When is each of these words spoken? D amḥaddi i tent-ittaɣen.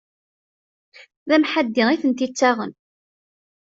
D 1.27 1.29
amḥaddi 1.35 1.83
i 1.89 1.97
tent-ittaɣen. 2.01 2.71